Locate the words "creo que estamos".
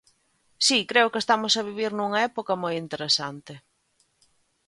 0.91-1.53